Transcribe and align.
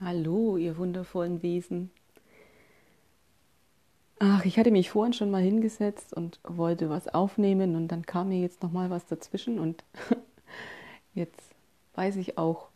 Hallo, 0.00 0.56
ihr 0.56 0.76
wundervollen 0.76 1.42
Wesen. 1.42 1.90
Ach, 4.20 4.44
ich 4.44 4.56
hatte 4.56 4.70
mich 4.70 4.90
vorhin 4.90 5.12
schon 5.12 5.28
mal 5.28 5.42
hingesetzt 5.42 6.14
und 6.14 6.38
wollte 6.44 6.88
was 6.88 7.08
aufnehmen 7.08 7.74
und 7.74 7.88
dann 7.88 8.06
kam 8.06 8.28
mir 8.28 8.40
jetzt 8.40 8.62
noch 8.62 8.70
mal 8.70 8.90
was 8.90 9.06
dazwischen 9.06 9.58
und 9.58 9.82
jetzt 11.14 11.42
weiß 11.96 12.14
ich 12.14 12.38
auch, 12.38 12.68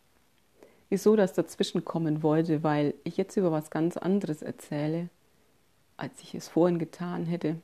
wieso 0.88 1.14
das 1.14 1.32
dazwischen 1.32 1.84
kommen 1.84 2.24
wollte, 2.24 2.64
weil 2.64 2.92
ich 3.04 3.16
jetzt 3.18 3.36
über 3.36 3.52
was 3.52 3.70
ganz 3.70 3.96
anderes 3.96 4.42
erzähle, 4.42 5.08
als 5.96 6.20
ich 6.22 6.34
es 6.34 6.48
vorhin 6.48 6.80
getan 6.80 7.26
hätte. 7.26 7.54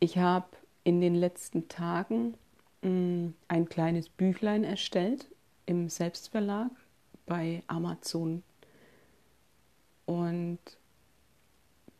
Ich 0.00 0.18
habe 0.18 0.48
in 0.84 1.00
den 1.00 1.14
letzten 1.14 1.68
Tagen 1.68 2.34
mh, 2.82 2.90
mm, 2.90 3.34
ein 3.48 3.68
kleines 3.70 4.10
Büchlein 4.10 4.64
erstellt 4.64 5.30
im 5.64 5.88
Selbstverlag 5.88 6.70
bei 7.26 7.62
Amazon. 7.66 8.42
Und 10.06 10.58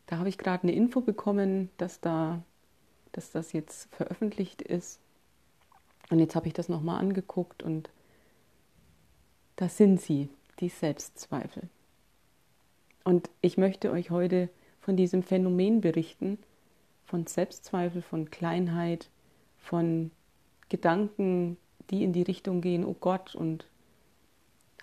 da 0.07 0.17
habe 0.17 0.29
ich 0.29 0.37
gerade 0.37 0.63
eine 0.63 0.71
Info 0.71 1.01
bekommen, 1.01 1.69
dass 1.77 1.99
da, 1.99 2.41
dass 3.11 3.31
das 3.31 3.51
jetzt 3.51 3.93
veröffentlicht 3.93 4.61
ist. 4.61 4.99
Und 6.09 6.19
jetzt 6.19 6.35
habe 6.35 6.47
ich 6.47 6.53
das 6.53 6.69
nochmal 6.69 6.99
angeguckt 6.99 7.61
und 7.61 7.89
da 9.57 9.67
sind 9.67 9.99
sie, 9.99 10.29
die 10.59 10.69
Selbstzweifel. 10.69 11.69
Und 13.03 13.29
ich 13.41 13.57
möchte 13.57 13.91
euch 13.91 14.09
heute 14.09 14.49
von 14.79 14.95
diesem 14.95 15.23
Phänomen 15.23 15.81
berichten, 15.81 16.37
von 17.05 17.25
Selbstzweifel, 17.25 18.01
von 18.01 18.29
Kleinheit, 18.29 19.09
von 19.57 20.11
Gedanken, 20.69 21.57
die 21.89 22.03
in 22.03 22.13
die 22.13 22.21
Richtung 22.21 22.61
gehen, 22.61 22.85
oh 22.85 22.95
Gott, 22.99 23.35
und 23.35 23.65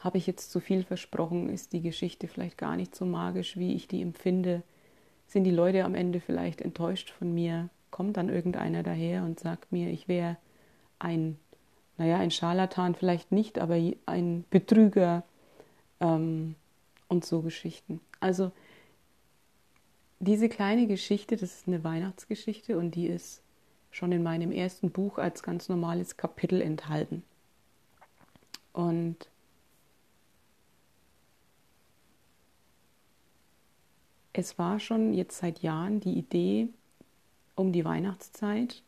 habe 0.05 0.19
ich 0.19 0.27
jetzt 0.27 0.53
zu 0.53 0.61
viel 0.61 0.85
versprochen? 0.85 1.49
Ist 1.49 1.73
die 1.73 1.81
Geschichte 1.81 2.29
vielleicht 2.29 2.59
gar 2.59 2.77
nicht 2.77 2.95
so 2.95 3.07
magisch, 3.07 3.57
wie 3.57 3.75
ich 3.75 3.89
die 3.89 4.03
empfinde? 4.03 4.62
Sind 5.27 5.45
die 5.45 5.51
Leute 5.51 5.83
am 5.84 5.95
Ende 5.95 6.20
vielleicht 6.20 6.61
enttäuscht 6.61 7.09
von 7.09 7.33
mir? 7.33 7.70
Kommt 7.91 8.19
dann 8.19 8.28
irgendeiner 8.28 8.83
daher 8.83 9.25
und 9.25 9.41
sagt 9.41 9.73
mir, 9.73 9.89
ich 9.89 10.06
wäre 10.06 10.37
ein, 10.98 11.39
naja, 11.97 12.19
ein 12.19 12.31
Scharlatan 12.31 12.95
vielleicht 12.95 13.33
nicht, 13.33 13.59
aber 13.59 13.81
ein 14.05 14.45
Betrüger 14.51 15.25
ähm, 16.01 16.55
und 17.09 17.25
so 17.25 17.41
Geschichten. 17.41 18.00
Also 18.21 18.53
diese 20.19 20.50
kleine 20.50 20.87
Geschichte, 20.87 21.37
das 21.37 21.55
ist 21.55 21.67
eine 21.67 21.83
Weihnachtsgeschichte 21.83 22.77
und 22.77 22.95
die 22.95 23.06
ist 23.06 23.41
schon 23.91 24.12
in 24.12 24.23
meinem 24.23 24.53
ersten 24.53 24.91
Buch 24.91 25.17
als 25.17 25.43
ganz 25.43 25.71
normales 25.71 26.19
Kapitel 26.19 26.61
enthalten. 26.61 27.23
Und 28.75 29.28
es 34.35 34.59
war 34.59 34.81
schon 34.81 35.15
jetzt 35.15 35.39
seit 35.39 35.61
Jahren 35.61 36.01
die 36.01 36.19
Idee, 36.19 36.69
um 37.55 37.73
die 37.73 37.85
Weihnachtszeit 37.85 38.83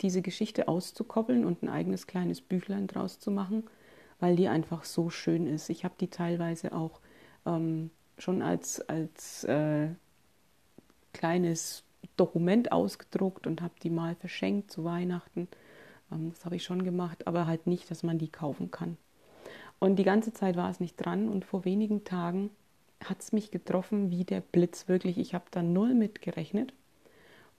diese 0.00 0.22
Geschichte 0.22 0.68
auszukoppeln 0.68 1.44
und 1.44 1.62
ein 1.62 1.68
eigenes 1.68 2.06
kleines 2.06 2.40
Büchlein 2.40 2.86
draus 2.86 3.18
zu 3.18 3.30
machen, 3.30 3.64
weil 4.20 4.36
die 4.36 4.48
einfach 4.48 4.84
so 4.84 5.10
schön 5.10 5.46
ist. 5.46 5.70
Ich 5.70 5.84
habe 5.84 5.94
die 5.98 6.08
teilweise 6.08 6.72
auch 6.72 7.00
ähm, 7.46 7.90
schon 8.18 8.42
als, 8.42 8.80
als 8.88 9.44
äh, 9.44 9.88
kleines 11.14 11.84
Dokument 12.16 12.70
ausgedruckt 12.70 13.46
und 13.46 13.62
habe 13.62 13.74
die 13.82 13.90
mal 13.90 14.14
verschenkt 14.14 14.70
zu 14.70 14.84
Weihnachten. 14.84 15.48
Ähm, 16.10 16.32
das 16.34 16.44
habe 16.44 16.56
ich 16.56 16.64
schon 16.64 16.84
gemacht, 16.84 17.26
aber 17.26 17.46
halt 17.46 17.66
nicht, 17.66 17.90
dass 17.90 18.02
man 18.02 18.18
die 18.18 18.28
kaufen 18.28 18.70
kann. 18.70 18.98
Und 19.78 19.96
die 19.96 20.04
ganze 20.04 20.32
Zeit 20.34 20.56
war 20.56 20.70
es 20.70 20.80
nicht 20.80 20.96
dran 20.96 21.28
und 21.28 21.44
vor 21.44 21.64
wenigen 21.64 22.04
Tagen 22.04 22.50
hat 23.04 23.20
es 23.20 23.32
mich 23.32 23.50
getroffen 23.50 24.10
wie 24.10 24.24
der 24.24 24.40
Blitz, 24.40 24.88
wirklich. 24.88 25.18
Ich 25.18 25.34
habe 25.34 25.44
da 25.50 25.62
null 25.62 25.94
mit 25.94 26.22
gerechnet. 26.22 26.72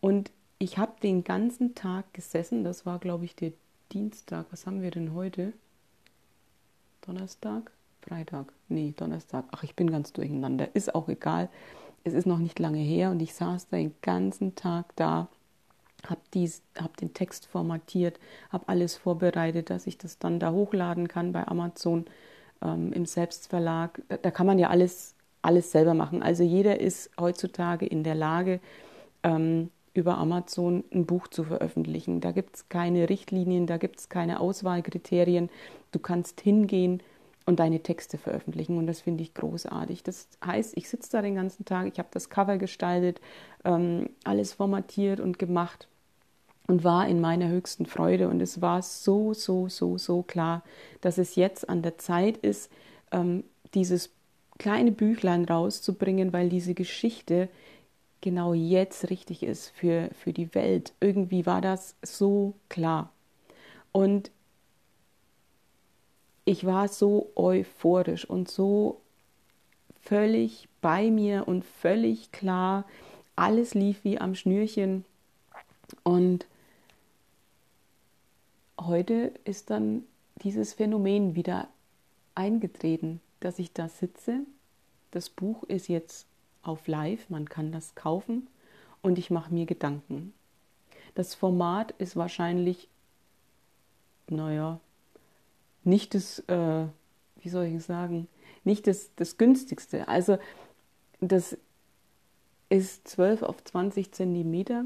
Und 0.01 0.31
ich 0.59 0.77
habe 0.77 0.93
den 1.01 1.23
ganzen 1.23 1.75
Tag 1.75 2.13
gesessen, 2.13 2.63
das 2.63 2.85
war, 2.85 2.99
glaube 2.99 3.25
ich, 3.25 3.35
der 3.35 3.53
Dienstag. 3.91 4.47
Was 4.51 4.65
haben 4.65 4.81
wir 4.81 4.91
denn 4.91 5.13
heute? 5.13 5.53
Donnerstag? 7.01 7.71
Freitag? 8.01 8.53
Nee, 8.67 8.93
Donnerstag. 8.95 9.45
Ach, 9.51 9.63
ich 9.63 9.75
bin 9.75 9.89
ganz 9.91 10.13
durcheinander. 10.13 10.75
Ist 10.75 10.93
auch 10.93 11.09
egal. 11.09 11.49
Es 12.03 12.13
ist 12.13 12.25
noch 12.25 12.39
nicht 12.39 12.59
lange 12.59 12.79
her 12.79 13.11
und 13.11 13.21
ich 13.21 13.33
saß 13.33 13.69
da 13.69 13.77
den 13.77 13.93
ganzen 14.01 14.55
Tag 14.55 14.93
da, 14.95 15.29
habe 16.05 16.21
hab 16.77 16.97
den 16.97 17.13
Text 17.13 17.45
formatiert, 17.45 18.19
habe 18.49 18.67
alles 18.67 18.97
vorbereitet, 18.97 19.69
dass 19.69 19.87
ich 19.87 19.97
das 19.97 20.19
dann 20.19 20.39
da 20.39 20.51
hochladen 20.51 21.07
kann 21.07 21.31
bei 21.31 21.47
Amazon 21.47 22.05
ähm, 22.61 22.91
im 22.91 23.05
Selbstverlag. 23.05 24.01
Da, 24.09 24.17
da, 24.17 24.31
kann 24.31 24.47
man 24.47 24.59
ja 24.59 24.69
alles 24.69 25.15
alles 25.43 25.71
selber 25.71 25.93
machen. 25.93 26.23
Also 26.23 26.43
jeder 26.43 26.79
ist 26.79 27.11
heutzutage 27.19 27.85
in 27.85 28.03
der 28.03 28.15
Lage, 28.15 28.59
ähm, 29.23 29.69
über 29.93 30.17
Amazon 30.17 30.83
ein 30.91 31.05
Buch 31.05 31.27
zu 31.27 31.43
veröffentlichen. 31.43 32.19
Da 32.19 32.31
gibt 32.31 32.55
es 32.55 32.69
keine 32.69 33.09
Richtlinien, 33.09 33.67
da 33.67 33.77
gibt 33.77 33.99
es 33.99 34.09
keine 34.09 34.39
Auswahlkriterien. 34.39 35.49
Du 35.91 35.99
kannst 35.99 36.41
hingehen 36.41 37.03
und 37.45 37.59
deine 37.59 37.81
Texte 37.81 38.17
veröffentlichen 38.17 38.77
und 38.77 38.87
das 38.87 39.01
finde 39.01 39.23
ich 39.23 39.33
großartig. 39.33 40.01
Das 40.03 40.29
heißt, 40.43 40.75
ich 40.77 40.89
sitze 40.89 41.11
da 41.11 41.21
den 41.21 41.35
ganzen 41.35 41.65
Tag, 41.65 41.87
ich 41.91 41.99
habe 41.99 42.07
das 42.11 42.29
Cover 42.29 42.57
gestaltet, 42.57 43.21
ähm, 43.65 44.09
alles 44.23 44.53
formatiert 44.53 45.19
und 45.19 45.37
gemacht 45.37 45.87
und 46.67 46.83
war 46.83 47.07
in 47.07 47.19
meiner 47.19 47.49
höchsten 47.49 47.85
Freude 47.85 48.29
und 48.29 48.41
es 48.41 48.61
war 48.61 48.81
so, 48.81 49.33
so, 49.33 49.67
so, 49.67 49.97
so 49.97 50.23
klar, 50.23 50.63
dass 51.01 51.17
es 51.17 51.35
jetzt 51.35 51.67
an 51.69 51.81
der 51.81 51.97
Zeit 51.97 52.37
ist, 52.37 52.71
ähm, 53.11 53.43
dieses 53.73 54.09
kleine 54.57 54.91
Büchlein 54.91 55.45
rauszubringen, 55.45 56.33
weil 56.33 56.49
diese 56.49 56.73
Geschichte 56.73 57.49
genau 58.21 58.53
jetzt 58.53 59.09
richtig 59.09 59.43
ist 59.43 59.69
für, 59.69 60.09
für 60.13 60.33
die 60.33 60.53
Welt. 60.55 60.93
Irgendwie 60.99 61.45
war 61.45 61.61
das 61.61 61.95
so 62.01 62.53
klar. 62.69 63.11
Und 63.91 64.31
ich 66.45 66.65
war 66.65 66.87
so 66.87 67.31
euphorisch 67.35 68.25
und 68.25 68.49
so 68.49 69.01
völlig 70.01 70.67
bei 70.81 71.09
mir 71.09 71.47
und 71.47 71.63
völlig 71.63 72.31
klar. 72.31 72.85
Alles 73.35 73.73
lief 73.73 74.03
wie 74.03 74.19
am 74.19 74.35
Schnürchen. 74.35 75.05
Und 76.03 76.45
heute 78.79 79.31
ist 79.45 79.69
dann 79.69 80.03
dieses 80.43 80.73
Phänomen 80.73 81.35
wieder 81.35 81.67
eingetreten 82.35 83.21
dass 83.43 83.59
ich 83.59 83.73
da 83.73 83.89
sitze. 83.89 84.41
Das 85.11 85.29
Buch 85.29 85.63
ist 85.63 85.87
jetzt 85.87 86.27
auf 86.61 86.87
Live, 86.87 87.29
man 87.29 87.49
kann 87.49 87.71
das 87.71 87.95
kaufen 87.95 88.47
und 89.01 89.19
ich 89.19 89.29
mache 89.29 89.53
mir 89.53 89.65
Gedanken. 89.65 90.33
Das 91.15 91.35
Format 91.35 91.91
ist 91.97 92.15
wahrscheinlich, 92.15 92.87
naja, 94.27 94.79
nicht 95.83 96.15
das, 96.15 96.39
äh, 96.47 96.85
wie 97.41 97.49
soll 97.49 97.65
ich 97.65 97.83
sagen, 97.83 98.27
nicht 98.63 98.87
das, 98.87 99.11
das 99.15 99.37
günstigste. 99.37 100.07
Also 100.07 100.37
das 101.19 101.57
ist 102.69 103.07
12 103.07 103.43
auf 103.43 103.63
20 103.63 104.11
Zentimeter. 104.13 104.85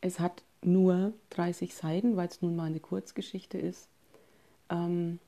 Es 0.00 0.20
hat 0.20 0.42
nur 0.62 1.12
30 1.30 1.74
Seiten, 1.74 2.16
weil 2.16 2.28
es 2.28 2.42
nun 2.42 2.54
mal 2.54 2.66
eine 2.66 2.80
Kurzgeschichte 2.80 3.58
ist. 3.58 3.88
Ähm, 4.68 5.18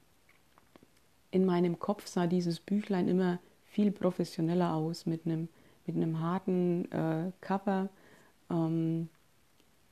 in 1.35 1.45
meinem 1.45 1.81
Kopf 1.81 2.07
sah 2.07 2.29
dieses 2.29 2.61
Büchlein 2.61 3.09
immer 3.09 3.41
viel 3.67 3.91
professioneller 3.91 4.73
aus, 4.73 5.05
mit 5.05 5.27
einem, 5.27 5.49
mit 5.85 5.97
einem 5.97 6.21
harten 6.21 6.91
äh, 6.93 7.33
Cover, 7.41 7.89
ähm, 8.49 9.09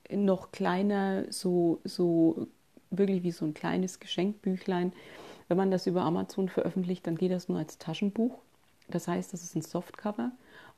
noch 0.08 0.52
kleiner, 0.52 1.24
so, 1.32 1.80
so 1.82 2.46
wirklich 2.90 3.24
wie 3.24 3.32
so 3.32 3.44
ein 3.44 3.54
kleines 3.54 3.98
Geschenkbüchlein. 3.98 4.92
Wenn 5.48 5.56
man 5.56 5.72
das 5.72 5.88
über 5.88 6.02
Amazon 6.02 6.48
veröffentlicht, 6.48 7.08
dann 7.08 7.16
geht 7.16 7.32
das 7.32 7.48
nur 7.48 7.58
als 7.58 7.76
Taschenbuch. 7.76 8.38
Das 8.88 9.08
heißt, 9.08 9.32
das 9.32 9.42
ist 9.42 9.56
ein 9.56 9.62
Softcover 9.62 10.30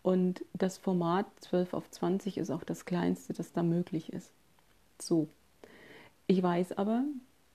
und 0.02 0.46
das 0.54 0.78
Format 0.78 1.26
12 1.40 1.74
auf 1.74 1.90
20 1.90 2.38
ist 2.38 2.50
auch 2.50 2.64
das 2.64 2.86
kleinste, 2.86 3.34
das 3.34 3.52
da 3.52 3.62
möglich 3.62 4.14
ist. 4.14 4.32
So. 4.98 5.28
Ich 6.26 6.42
weiß 6.42 6.78
aber, 6.78 7.04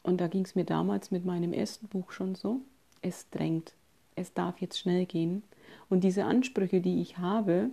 und 0.04 0.22
da 0.22 0.28
ging 0.28 0.46
es 0.46 0.54
mir 0.54 0.66
damals 0.66 1.10
mit 1.10 1.26
meinem 1.26 1.54
ersten 1.54 1.88
Buch 1.88 2.12
schon 2.12 2.36
so, 2.36 2.62
es 3.02 3.30
drängt, 3.30 3.74
es 4.16 4.34
darf 4.34 4.60
jetzt 4.60 4.80
schnell 4.80 5.06
gehen. 5.06 5.44
Und 5.90 6.04
diese 6.04 6.26
Ansprüche, 6.26 6.82
die 6.82 7.02
ich 7.02 7.18
habe, 7.18 7.70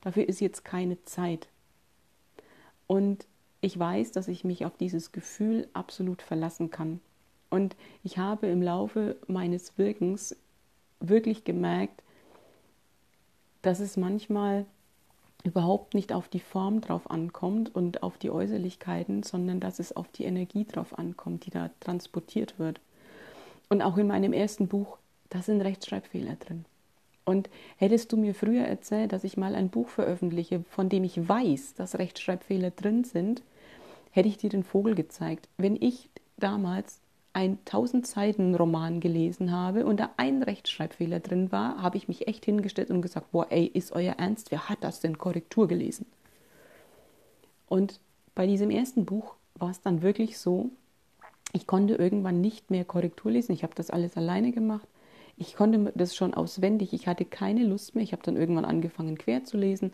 dafür 0.00 0.28
ist 0.28 0.40
jetzt 0.40 0.64
keine 0.64 1.02
Zeit. 1.04 1.48
Und 2.86 3.26
ich 3.60 3.78
weiß, 3.78 4.12
dass 4.12 4.28
ich 4.28 4.44
mich 4.44 4.64
auf 4.64 4.76
dieses 4.76 5.12
Gefühl 5.12 5.68
absolut 5.74 6.22
verlassen 6.22 6.70
kann. 6.70 7.00
Und 7.50 7.76
ich 8.02 8.18
habe 8.18 8.46
im 8.46 8.62
Laufe 8.62 9.16
meines 9.26 9.76
Wirkens 9.76 10.36
wirklich 11.00 11.44
gemerkt, 11.44 12.02
dass 13.62 13.80
es 13.80 13.96
manchmal 13.96 14.66
überhaupt 15.42 15.94
nicht 15.94 16.12
auf 16.12 16.28
die 16.28 16.40
Form 16.40 16.80
drauf 16.80 17.10
ankommt 17.10 17.74
und 17.74 18.02
auf 18.02 18.18
die 18.18 18.30
Äußerlichkeiten, 18.30 19.22
sondern 19.22 19.60
dass 19.60 19.78
es 19.78 19.96
auf 19.96 20.08
die 20.08 20.24
Energie 20.24 20.64
drauf 20.64 20.98
ankommt, 20.98 21.46
die 21.46 21.50
da 21.50 21.70
transportiert 21.80 22.58
wird. 22.58 22.80
Und 23.70 23.82
auch 23.82 23.96
in 23.96 24.08
meinem 24.08 24.32
ersten 24.32 24.68
Buch 24.68 24.98
da 25.30 25.42
sind 25.42 25.62
Rechtschreibfehler 25.62 26.34
drin. 26.34 26.64
Und 27.24 27.48
hättest 27.76 28.12
du 28.12 28.16
mir 28.16 28.34
früher 28.34 28.64
erzählt, 28.64 29.12
dass 29.12 29.24
ich 29.24 29.36
mal 29.36 29.54
ein 29.54 29.68
Buch 29.70 29.88
veröffentliche, 29.88 30.64
von 30.68 30.88
dem 30.88 31.04
ich 31.04 31.28
weiß, 31.28 31.74
dass 31.74 31.98
Rechtschreibfehler 31.98 32.72
drin 32.72 33.04
sind, 33.04 33.42
hätte 34.10 34.28
ich 34.28 34.36
dir 34.36 34.50
den 34.50 34.64
Vogel 34.64 34.96
gezeigt. 34.96 35.48
Wenn 35.56 35.76
ich 35.76 36.10
damals 36.36 37.00
ein 37.32 37.58
1000 37.64 38.08
Seiten 38.08 38.56
Roman 38.56 38.98
gelesen 38.98 39.52
habe 39.52 39.86
und 39.86 40.00
da 40.00 40.10
ein 40.16 40.42
Rechtschreibfehler 40.42 41.20
drin 41.20 41.52
war, 41.52 41.80
habe 41.80 41.96
ich 41.96 42.08
mich 42.08 42.26
echt 42.26 42.44
hingestellt 42.44 42.90
und 42.90 43.02
gesagt, 43.02 43.30
boah, 43.30 43.46
ey, 43.50 43.66
ist 43.66 43.92
euer 43.92 44.14
Ernst, 44.14 44.50
wer 44.50 44.68
hat 44.68 44.82
das 44.82 44.98
denn 44.98 45.16
Korrektur 45.16 45.68
gelesen? 45.68 46.06
Und 47.68 48.00
bei 48.34 48.48
diesem 48.48 48.70
ersten 48.70 49.04
Buch 49.04 49.36
war 49.54 49.70
es 49.70 49.80
dann 49.80 50.02
wirklich 50.02 50.38
so, 50.38 50.70
ich 51.52 51.66
konnte 51.66 51.94
irgendwann 51.94 52.40
nicht 52.40 52.70
mehr 52.70 52.84
Korrektur 52.84 53.32
lesen, 53.32 53.52
ich 53.52 53.62
habe 53.62 53.74
das 53.74 53.90
alles 53.90 54.16
alleine 54.16 54.52
gemacht. 54.52 54.86
Ich 55.36 55.56
konnte 55.56 55.92
das 55.94 56.14
schon 56.14 56.34
auswendig, 56.34 56.92
ich 56.92 57.06
hatte 57.06 57.24
keine 57.24 57.64
Lust 57.64 57.94
mehr, 57.94 58.04
ich 58.04 58.12
habe 58.12 58.22
dann 58.22 58.36
irgendwann 58.36 58.66
angefangen 58.66 59.16
quer 59.16 59.42
zu 59.42 59.56
lesen, 59.56 59.92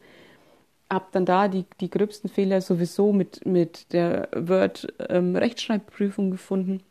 habe 0.91 1.06
dann 1.12 1.25
da 1.25 1.47
die, 1.47 1.64
die 1.81 1.91
gröbsten 1.91 2.29
Fehler 2.29 2.61
sowieso 2.61 3.12
mit, 3.12 3.47
mit 3.47 3.93
der 3.93 4.29
Word-Rechtschreibprüfung 4.35 6.26
ähm, 6.26 6.31
gefunden. 6.32 6.82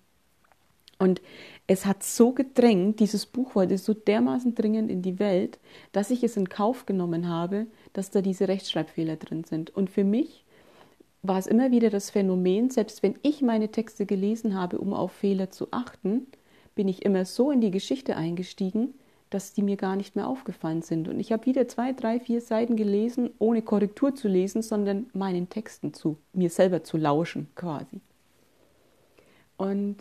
Und 0.98 1.22
es 1.68 1.86
hat 1.86 2.04
so 2.04 2.32
gedrängt, 2.32 3.02
dieses 3.02 3.26
Buch 3.26 3.56
wollte 3.56 3.78
so 3.78 3.94
dermaßen 3.94 4.56
dringend 4.56 4.90
in 4.90 5.02
die 5.02 5.20
Welt, 5.20 5.60
dass 5.92 6.10
ich 6.10 6.24
es 6.24 6.38
in 6.38 6.48
Kauf 6.48 6.86
genommen 6.86 7.28
habe, 7.28 7.68
dass 7.92 8.12
da 8.12 8.22
diese 8.22 8.48
Rechtschreibfehler 8.48 9.18
drin 9.18 9.44
sind. 9.44 9.76
Und 9.76 9.90
für 9.90 10.06
mich 10.06 10.45
war 11.28 11.38
es 11.38 11.48
immer 11.48 11.72
wieder 11.72 11.90
das 11.90 12.10
Phänomen, 12.10 12.70
selbst 12.70 13.04
wenn 13.04 13.16
ich 13.22 13.42
meine 13.42 13.70
Texte 13.70 14.06
gelesen 14.06 14.56
habe, 14.56 14.78
um 14.78 14.94
auf 14.94 15.12
Fehler 15.12 15.52
zu 15.52 15.68
achten, 15.72 16.28
bin 16.76 16.88
ich 16.88 17.06
immer 17.06 17.26
so 17.26 17.52
in 17.52 17.62
die 17.62 17.72
Geschichte 17.72 18.16
eingestiegen, 18.16 18.94
dass 19.30 19.54
die 19.54 19.64
mir 19.64 19.78
gar 19.78 19.96
nicht 19.96 20.16
mehr 20.16 20.28
aufgefallen 20.28 20.82
sind. 20.82 21.08
Und 21.08 21.20
ich 21.20 21.32
habe 21.32 21.46
wieder 21.46 21.68
zwei, 21.68 21.94
drei, 21.94 22.20
vier 22.20 22.42
Seiten 22.42 22.76
gelesen, 22.76 23.32
ohne 23.40 23.62
Korrektur 23.62 24.14
zu 24.16 24.28
lesen, 24.28 24.62
sondern 24.62 25.10
meinen 25.14 25.50
Texten 25.50 25.94
zu, 25.94 26.18
mir 26.34 26.50
selber 26.50 26.84
zu 26.84 26.98
lauschen 26.98 27.48
quasi. 27.56 28.02
Und 29.58 29.98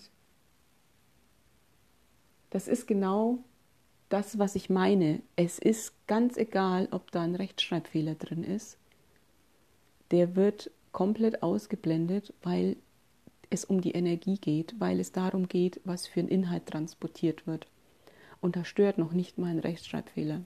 das 2.50 2.69
ist 2.69 2.87
genau 2.87 3.38
das, 4.09 4.38
was 4.38 4.55
ich 4.55 4.69
meine. 4.71 5.23
Es 5.37 5.59
ist 5.59 5.94
ganz 6.06 6.37
egal, 6.37 6.88
ob 6.91 7.11
da 7.11 7.23
ein 7.23 7.35
Rechtschreibfehler 7.35 8.15
drin 8.15 8.44
ist. 8.44 8.79
Der 10.11 10.37
wird 10.37 10.71
komplett 10.94 11.43
ausgeblendet, 11.43 12.32
weil 12.43 12.76
es 13.50 13.67
um 13.67 13.82
die 13.82 13.91
Energie 13.91 14.38
geht, 14.38 14.75
weil 14.79 15.00
es 15.00 15.12
darum 15.12 15.49
geht, 15.49 15.81
was 15.85 16.06
für 16.06 16.20
ein 16.20 16.29
Inhalt 16.29 16.67
transportiert 16.67 17.46
wird. 17.46 17.67
Und 18.41 18.56
da 18.56 18.64
stört 18.64 18.96
noch 18.96 19.12
nicht 19.12 19.37
mal 19.37 19.50
ein 19.50 19.58
Rechtschreibfehler. 19.58 20.41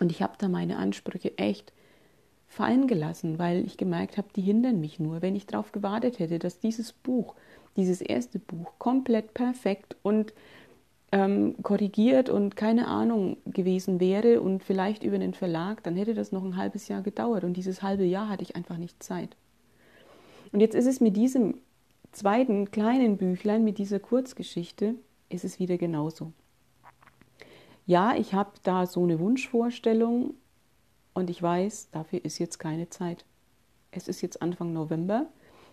Und 0.00 0.10
ich 0.10 0.22
habe 0.22 0.34
da 0.38 0.48
meine 0.48 0.78
Ansprüche 0.78 1.36
echt 1.38 1.72
fallen 2.46 2.86
gelassen, 2.86 3.38
weil 3.38 3.66
ich 3.66 3.76
gemerkt 3.76 4.16
habe, 4.16 4.28
die 4.34 4.42
hindern 4.42 4.80
mich 4.80 5.00
nur. 5.00 5.22
Wenn 5.22 5.34
ich 5.34 5.46
darauf 5.46 5.72
gewartet 5.72 6.20
hätte, 6.20 6.38
dass 6.38 6.60
dieses 6.60 6.92
Buch, 6.92 7.34
dieses 7.76 8.00
erste 8.00 8.38
Buch, 8.38 8.72
komplett 8.78 9.34
perfekt 9.34 9.96
und 10.02 10.32
ähm, 11.10 11.56
korrigiert 11.62 12.28
und 12.28 12.54
keine 12.54 12.86
Ahnung 12.86 13.38
gewesen 13.44 13.98
wäre 13.98 14.40
und 14.40 14.62
vielleicht 14.62 15.02
über 15.02 15.18
den 15.18 15.34
Verlag, 15.34 15.82
dann 15.82 15.96
hätte 15.96 16.14
das 16.14 16.30
noch 16.30 16.44
ein 16.44 16.56
halbes 16.56 16.86
Jahr 16.86 17.02
gedauert 17.02 17.42
und 17.42 17.56
dieses 17.56 17.82
halbe 17.82 18.04
Jahr 18.04 18.28
hatte 18.28 18.44
ich 18.44 18.54
einfach 18.54 18.78
nicht 18.78 19.02
Zeit. 19.02 19.36
Und 20.54 20.60
jetzt 20.60 20.76
ist 20.76 20.86
es 20.86 21.00
mit 21.00 21.16
diesem 21.16 21.58
zweiten 22.12 22.70
kleinen 22.70 23.16
Büchlein, 23.16 23.64
mit 23.64 23.76
dieser 23.76 23.98
Kurzgeschichte, 23.98 24.94
ist 25.28 25.44
es 25.44 25.58
wieder 25.58 25.78
genauso. 25.78 26.30
Ja, 27.86 28.14
ich 28.14 28.34
habe 28.34 28.52
da 28.62 28.86
so 28.86 29.02
eine 29.02 29.18
Wunschvorstellung 29.18 30.34
und 31.12 31.28
ich 31.28 31.42
weiß, 31.42 31.88
dafür 31.90 32.24
ist 32.24 32.38
jetzt 32.38 32.58
keine 32.58 32.88
Zeit. 32.88 33.24
Es 33.90 34.06
ist 34.06 34.22
jetzt 34.22 34.42
Anfang 34.42 34.72
November, 34.72 35.26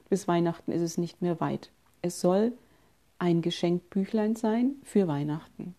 bis 0.09 0.27
Weihnachten 0.27 0.71
ist 0.71 0.81
es 0.81 0.97
nicht 0.97 1.21
mehr 1.21 1.39
weit. 1.39 1.69
Es 2.01 2.19
soll 2.19 2.51
ein 3.19 3.43
Geschenkbüchlein 3.43 4.35
sein 4.35 4.77
für 4.81 5.07
Weihnachten. 5.07 5.75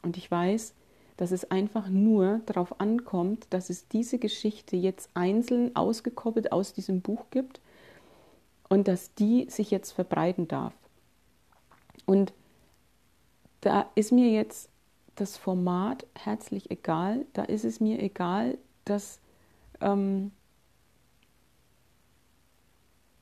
Und 0.00 0.16
ich 0.16 0.30
weiß, 0.30 0.74
dass 1.18 1.30
es 1.30 1.50
einfach 1.50 1.90
nur 1.90 2.40
darauf 2.46 2.80
ankommt, 2.80 3.48
dass 3.50 3.68
es 3.68 3.88
diese 3.88 4.18
Geschichte 4.18 4.76
jetzt 4.76 5.10
einzeln 5.12 5.76
ausgekoppelt 5.76 6.52
aus 6.52 6.72
diesem 6.72 7.02
Buch 7.02 7.26
gibt 7.30 7.60
und 8.68 8.88
dass 8.88 9.14
die 9.14 9.46
sich 9.48 9.70
jetzt 9.70 9.92
verbreiten 9.92 10.48
darf. 10.48 10.74
Und 12.04 12.32
da 13.60 13.86
ist 13.94 14.12
mir 14.12 14.30
jetzt 14.30 14.70
das 15.16 15.36
Format 15.36 16.06
herzlich 16.14 16.70
egal. 16.70 17.26
Da 17.32 17.42
ist 17.44 17.64
es 17.64 17.80
mir 17.80 18.00
egal, 18.02 18.58
dass 18.84 19.18
ähm, 19.80 20.30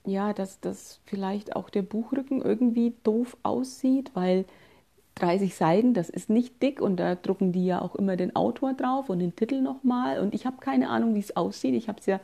ja, 0.06 0.32
dass 0.32 0.60
das 0.60 1.00
vielleicht 1.06 1.56
auch 1.56 1.70
der 1.70 1.82
Buchrücken 1.82 2.42
irgendwie 2.42 2.94
doof 3.04 3.36
aussieht, 3.42 4.10
weil 4.14 4.44
30 5.14 5.54
Seiten, 5.54 5.94
das 5.94 6.10
ist 6.10 6.28
nicht 6.28 6.60
dick 6.62 6.80
und 6.80 6.96
da 6.96 7.14
drucken 7.14 7.52
die 7.52 7.66
ja 7.66 7.80
auch 7.80 7.94
immer 7.94 8.16
den 8.16 8.34
Autor 8.36 8.74
drauf 8.74 9.08
und 9.08 9.20
den 9.20 9.34
Titel 9.34 9.60
nochmal 9.60 10.20
und 10.20 10.34
ich 10.34 10.44
habe 10.44 10.56
keine 10.58 10.88
Ahnung, 10.90 11.14
wie 11.14 11.20
es 11.20 11.36
aussieht. 11.36 11.74
Ich 11.74 11.88
habe 11.88 12.00
es 12.00 12.06
ja, 12.06 12.20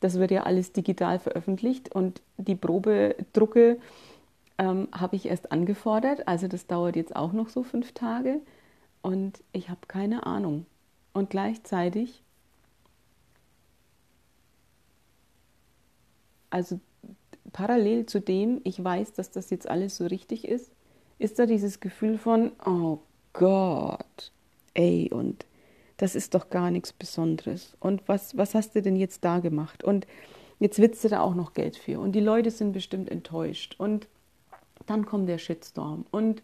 das 0.00 0.18
wird 0.18 0.30
ja 0.30 0.44
alles 0.44 0.72
digital 0.72 1.18
veröffentlicht 1.18 1.94
und 1.94 2.22
die 2.36 2.54
Probedrucke 2.54 3.78
ähm, 4.58 4.88
habe 4.92 5.16
ich 5.16 5.26
erst 5.26 5.52
angefordert, 5.52 6.26
also 6.26 6.48
das 6.48 6.66
dauert 6.66 6.96
jetzt 6.96 7.14
auch 7.14 7.32
noch 7.32 7.48
so 7.48 7.62
fünf 7.62 7.92
Tage 7.92 8.40
und 9.02 9.42
ich 9.52 9.68
habe 9.70 9.80
keine 9.86 10.26
Ahnung. 10.26 10.66
Und 11.12 11.30
gleichzeitig, 11.30 12.22
also 16.50 16.80
parallel 17.52 18.06
zu 18.06 18.20
dem, 18.20 18.60
ich 18.64 18.82
weiß, 18.82 19.12
dass 19.12 19.30
das 19.30 19.50
jetzt 19.50 19.68
alles 19.68 19.96
so 19.96 20.06
richtig 20.06 20.46
ist, 20.46 20.70
ist 21.18 21.38
da 21.38 21.46
dieses 21.46 21.80
Gefühl 21.80 22.18
von, 22.18 22.52
oh 22.64 22.98
Gott, 23.32 24.32
ey, 24.74 25.10
und 25.12 25.46
das 25.98 26.14
ist 26.14 26.34
doch 26.34 26.48
gar 26.48 26.70
nichts 26.70 26.92
Besonderes. 26.92 27.76
Und 27.80 28.06
was, 28.06 28.36
was 28.36 28.54
hast 28.54 28.74
du 28.74 28.80
denn 28.80 28.96
jetzt 28.96 29.24
da 29.24 29.40
gemacht? 29.40 29.84
Und 29.84 30.06
jetzt 30.60 30.78
willst 30.78 31.04
du 31.04 31.08
da 31.08 31.20
auch 31.20 31.34
noch 31.34 31.52
Geld 31.52 31.76
für. 31.76 32.00
Und 32.00 32.12
die 32.12 32.20
Leute 32.20 32.50
sind 32.50 32.72
bestimmt 32.72 33.10
enttäuscht. 33.10 33.74
Und 33.78 34.06
dann 34.86 35.04
kommt 35.04 35.28
der 35.28 35.38
Shitstorm. 35.38 36.06
Und 36.10 36.42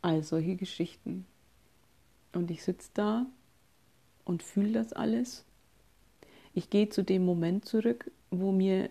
all 0.00 0.22
solche 0.22 0.54
Geschichten. 0.54 1.26
Und 2.32 2.50
ich 2.52 2.62
sitze 2.62 2.90
da 2.94 3.26
und 4.24 4.44
fühle 4.44 4.72
das 4.72 4.92
alles. 4.92 5.44
Ich 6.54 6.70
gehe 6.70 6.88
zu 6.88 7.02
dem 7.02 7.24
Moment 7.24 7.64
zurück, 7.64 8.10
wo 8.30 8.52
mir 8.52 8.90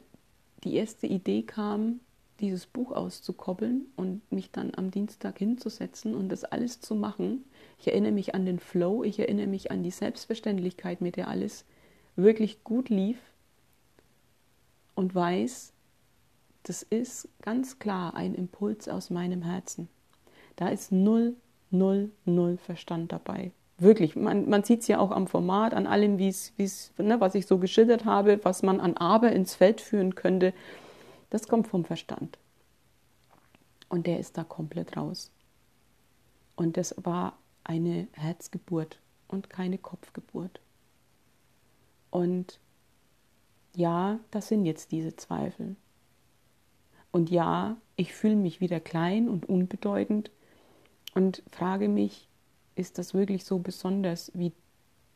die 0.65 0.75
erste 0.75 1.07
Idee 1.07 1.43
kam, 1.43 2.01
dieses 2.39 2.65
Buch 2.65 2.91
auszukoppeln 2.91 3.87
und 3.95 4.21
mich 4.31 4.51
dann 4.51 4.71
am 4.75 4.91
Dienstag 4.91 5.39
hinzusetzen 5.39 6.15
und 6.15 6.29
das 6.29 6.43
alles 6.43 6.81
zu 6.81 6.95
machen. 6.95 7.45
Ich 7.79 7.87
erinnere 7.87 8.11
mich 8.11 8.35
an 8.35 8.45
den 8.45 8.59
Flow, 8.59 9.03
ich 9.03 9.19
erinnere 9.19 9.47
mich 9.47 9.71
an 9.71 9.83
die 9.83 9.91
Selbstverständlichkeit, 9.91 11.01
mit 11.01 11.15
der 11.15 11.27
alles 11.27 11.65
wirklich 12.15 12.63
gut 12.63 12.89
lief 12.89 13.17
und 14.95 15.13
weiß, 15.13 15.73
das 16.63 16.83
ist 16.83 17.29
ganz 17.41 17.79
klar 17.79 18.15
ein 18.15 18.35
Impuls 18.35 18.89
aus 18.89 19.09
meinem 19.09 19.41
Herzen. 19.41 19.87
Da 20.55 20.69
ist 20.69 20.91
null, 20.91 21.35
null, 21.71 22.11
null 22.25 22.57
Verstand 22.57 23.11
dabei. 23.11 23.51
Wirklich, 23.79 24.15
man, 24.15 24.49
man 24.49 24.63
sieht 24.63 24.81
es 24.81 24.87
ja 24.87 24.97
auch 24.97 25.11
am 25.11 25.27
Format, 25.27 25.75
an 25.75 25.85
allem, 25.85 26.17
wie's, 26.17 26.51
wie's, 26.57 26.91
ne, 26.97 27.21
was 27.21 27.35
ich 27.35 27.45
so 27.45 27.59
geschildert 27.59 28.05
habe, 28.05 28.39
was 28.43 28.63
man 28.63 28.79
an 28.79 28.97
Aber 28.97 29.31
ins 29.31 29.53
Feld 29.53 29.81
führen 29.81 30.15
könnte. 30.15 30.53
Das 31.29 31.47
kommt 31.47 31.67
vom 31.67 31.85
Verstand. 31.85 32.37
Und 33.89 34.07
der 34.07 34.19
ist 34.19 34.37
da 34.37 34.43
komplett 34.43 34.97
raus. 34.97 35.31
Und 36.55 36.77
das 36.77 36.95
war 36.97 37.37
eine 37.63 38.07
Herzgeburt 38.13 38.99
und 39.27 39.49
keine 39.49 39.77
Kopfgeburt. 39.77 40.59
Und 42.09 42.59
ja, 43.75 44.19
das 44.31 44.47
sind 44.47 44.65
jetzt 44.65 44.91
diese 44.91 45.15
Zweifel. 45.15 45.75
Und 47.11 47.29
ja, 47.29 47.77
ich 47.95 48.13
fühle 48.13 48.35
mich 48.35 48.59
wieder 48.61 48.79
klein 48.79 49.29
und 49.29 49.47
unbedeutend 49.47 50.31
und 51.13 51.43
frage 51.51 51.89
mich, 51.89 52.27
ist 52.75 52.97
das 52.97 53.13
wirklich 53.13 53.43
so 53.43 53.59
besonders, 53.59 54.31
wie 54.33 54.51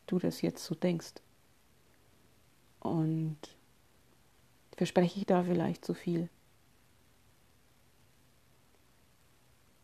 du 0.07 0.19
das 0.19 0.41
jetzt 0.41 0.63
so 0.65 0.75
denkst? 0.75 1.13
Und 2.79 3.37
verspreche 4.77 5.19
ich 5.19 5.25
da 5.25 5.43
vielleicht 5.43 5.85
zu 5.85 5.93
viel? 5.93 6.29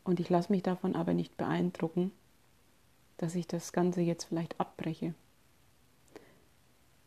Und 0.03 0.19
ich 0.19 0.29
lasse 0.29 0.51
mich 0.51 0.63
davon 0.63 0.95
aber 0.95 1.13
nicht 1.13 1.35
beeindrucken, 1.35 2.11
dass 3.17 3.35
ich 3.35 3.47
das 3.47 3.73
Ganze 3.73 4.01
jetzt 4.01 4.25
vielleicht 4.25 4.59
abbreche. 4.59 5.13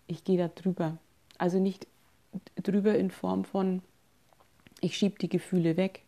Ich 0.07 0.25
gehe 0.25 0.37
da 0.37 0.49
drüber. 0.49 0.99
Also 1.39 1.59
nicht 1.59 1.87
drüber 2.57 2.99
in 2.99 3.11
Form 3.11 3.45
von, 3.45 3.83
ich 4.81 4.97
schiebe 4.97 5.19
die 5.19 5.29
Gefühle 5.29 5.77
weg. 5.77 6.03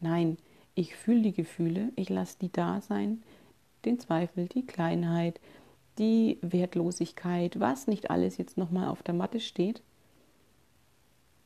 Nein, 0.00 0.36
ich 0.74 0.96
fühle 0.96 1.22
die 1.22 1.32
Gefühle, 1.32 1.92
ich 1.94 2.08
lasse 2.08 2.38
die 2.40 2.50
da 2.50 2.80
sein, 2.80 3.22
den 3.84 4.00
Zweifel, 4.00 4.48
die 4.48 4.66
Kleinheit, 4.66 5.40
die 5.98 6.38
Wertlosigkeit, 6.40 7.60
was 7.60 7.86
nicht 7.86 8.10
alles 8.10 8.36
jetzt 8.38 8.56
nochmal 8.56 8.88
auf 8.88 9.02
der 9.02 9.14
Matte 9.14 9.38
steht 9.38 9.82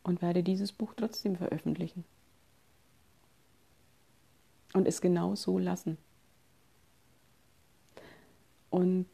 und 0.07 0.23
werde 0.23 0.45
dieses 0.45 0.71
Buch 0.71 0.95
trotzdem 0.97 1.35
veröffentlichen. 1.35 2.05
Und 4.73 4.87
es 4.87 5.01
genau 5.01 5.35
so 5.35 5.59
lassen. 5.59 5.99
Und 8.71 9.07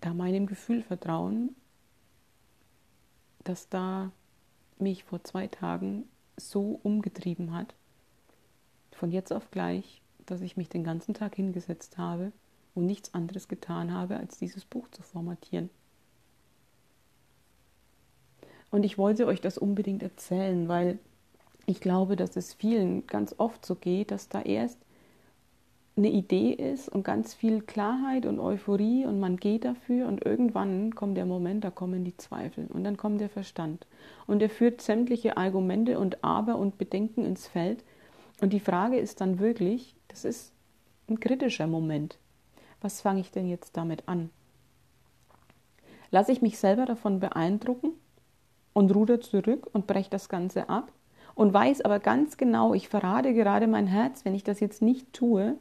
da 0.00 0.12
meinem 0.12 0.46
Gefühl 0.46 0.82
vertrauen, 0.82 1.54
dass 3.44 3.68
da 3.68 4.10
mich 4.78 5.04
vor 5.04 5.22
zwei 5.22 5.46
Tagen 5.46 6.08
so 6.36 6.80
umgetrieben 6.82 7.54
hat, 7.54 7.72
von 8.90 9.12
jetzt 9.12 9.32
auf 9.32 9.52
gleich, 9.52 10.02
dass 10.26 10.40
ich 10.40 10.56
mich 10.56 10.68
den 10.68 10.82
ganzen 10.82 11.14
Tag 11.14 11.36
hingesetzt 11.36 11.96
habe 11.96 12.32
und 12.74 12.86
nichts 12.86 13.14
anderes 13.14 13.46
getan 13.46 13.92
habe, 13.92 14.16
als 14.16 14.36
dieses 14.36 14.64
Buch 14.64 14.88
zu 14.90 15.02
formatieren. 15.04 15.70
Und 18.70 18.84
ich 18.84 18.98
wollte 18.98 19.26
euch 19.26 19.40
das 19.40 19.58
unbedingt 19.58 20.02
erzählen, 20.02 20.68
weil 20.68 20.98
ich 21.66 21.80
glaube, 21.80 22.16
dass 22.16 22.36
es 22.36 22.54
vielen 22.54 23.06
ganz 23.06 23.34
oft 23.38 23.64
so 23.64 23.74
geht, 23.74 24.10
dass 24.10 24.28
da 24.28 24.42
erst 24.42 24.78
eine 25.96 26.08
Idee 26.08 26.52
ist 26.52 26.88
und 26.88 27.02
ganz 27.02 27.34
viel 27.34 27.60
Klarheit 27.60 28.24
und 28.24 28.38
Euphorie 28.38 29.04
und 29.04 29.20
man 29.20 29.36
geht 29.36 29.64
dafür 29.64 30.08
und 30.08 30.24
irgendwann 30.24 30.94
kommt 30.94 31.16
der 31.16 31.26
Moment, 31.26 31.64
da 31.64 31.70
kommen 31.70 32.04
die 32.04 32.16
Zweifel 32.16 32.66
und 32.68 32.84
dann 32.84 32.96
kommt 32.96 33.20
der 33.20 33.28
Verstand. 33.28 33.86
Und 34.26 34.40
er 34.40 34.50
führt 34.50 34.80
sämtliche 34.80 35.36
Argumente 35.36 35.98
und 35.98 36.24
Aber 36.24 36.56
und 36.56 36.78
Bedenken 36.78 37.24
ins 37.24 37.46
Feld. 37.46 37.84
Und 38.40 38.52
die 38.52 38.60
Frage 38.60 38.98
ist 38.98 39.20
dann 39.20 39.38
wirklich, 39.40 39.94
das 40.08 40.24
ist 40.24 40.52
ein 41.08 41.20
kritischer 41.20 41.66
Moment, 41.66 42.18
was 42.80 43.02
fange 43.02 43.20
ich 43.20 43.30
denn 43.30 43.48
jetzt 43.48 43.76
damit 43.76 44.08
an? 44.08 44.30
Lasse 46.10 46.32
ich 46.32 46.40
mich 46.40 46.58
selber 46.58 46.86
davon 46.86 47.20
beeindrucken 47.20 47.92
und 48.72 48.94
ruder 48.94 49.20
zurück 49.20 49.68
und 49.72 49.86
breche 49.86 50.10
das 50.10 50.28
Ganze 50.28 50.68
ab 50.68 50.92
und 51.34 51.52
weiß 51.52 51.82
aber 51.82 52.00
ganz 52.00 52.36
genau, 52.36 52.74
ich 52.74 52.88
verrate 52.88 53.34
gerade 53.34 53.66
mein 53.66 53.86
Herz, 53.86 54.24
wenn 54.24 54.34
ich 54.34 54.44
das 54.44 54.60
jetzt 54.60 54.82
nicht 54.82 55.12
tue 55.12 55.56